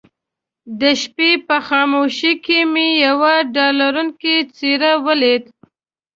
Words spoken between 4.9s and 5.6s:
وليده.